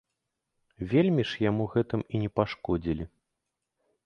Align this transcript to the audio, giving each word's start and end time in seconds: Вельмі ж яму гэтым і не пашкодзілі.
Вельмі 0.93 1.23
ж 1.31 1.43
яму 1.49 1.67
гэтым 1.75 2.01
і 2.13 2.23
не 2.23 2.29
пашкодзілі. 2.39 3.05